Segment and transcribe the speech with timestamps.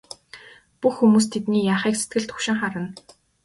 [0.81, 2.87] Бүх хүмүүс тэдний яахыг сэтгэл түгшин харна.